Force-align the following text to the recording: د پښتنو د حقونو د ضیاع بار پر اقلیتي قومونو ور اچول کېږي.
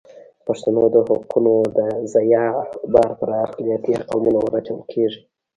د 0.37 0.39
پښتنو 0.47 0.81
د 0.93 0.95
حقونو 1.07 1.53
د 1.77 1.79
ضیاع 2.13 2.51
بار 2.93 3.11
پر 3.19 3.29
اقلیتي 3.45 3.93
قومونو 4.09 4.39
ور 4.43 4.53
اچول 4.59 4.81
کېږي. 4.93 5.19